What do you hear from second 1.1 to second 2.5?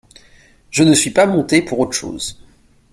pas montée pour autre chose.